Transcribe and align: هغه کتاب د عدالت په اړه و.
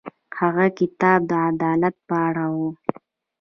هغه 0.39 0.65
کتاب 0.79 1.19
د 1.29 1.31
عدالت 1.49 1.95
په 2.07 2.15
اړه 2.27 2.45
و. 2.55 2.57